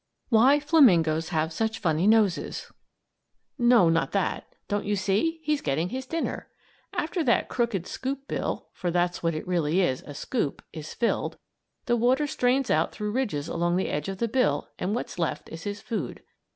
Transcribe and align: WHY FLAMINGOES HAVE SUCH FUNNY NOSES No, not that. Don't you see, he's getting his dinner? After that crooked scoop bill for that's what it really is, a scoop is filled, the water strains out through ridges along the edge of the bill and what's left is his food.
WHY 0.29 0.59
FLAMINGOES 0.59 1.29
HAVE 1.29 1.53
SUCH 1.53 1.77
FUNNY 1.77 2.07
NOSES 2.07 2.71
No, 3.59 3.87
not 3.87 4.13
that. 4.13 4.47
Don't 4.67 4.85
you 4.87 4.95
see, 4.95 5.41
he's 5.43 5.61
getting 5.61 5.89
his 5.89 6.07
dinner? 6.07 6.47
After 6.91 7.23
that 7.23 7.49
crooked 7.49 7.85
scoop 7.85 8.27
bill 8.27 8.69
for 8.73 8.89
that's 8.89 9.21
what 9.21 9.35
it 9.35 9.47
really 9.47 9.79
is, 9.79 10.01
a 10.07 10.15
scoop 10.15 10.63
is 10.73 10.95
filled, 10.95 11.37
the 11.85 11.95
water 11.95 12.25
strains 12.25 12.71
out 12.71 12.91
through 12.91 13.11
ridges 13.11 13.47
along 13.47 13.75
the 13.75 13.89
edge 13.89 14.09
of 14.09 14.17
the 14.17 14.27
bill 14.27 14.69
and 14.79 14.95
what's 14.95 15.19
left 15.19 15.47
is 15.49 15.65
his 15.65 15.81
food. 15.81 16.23